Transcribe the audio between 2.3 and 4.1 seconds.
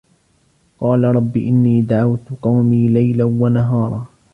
قَوْمِي لَيْلًا وَنَهَارًا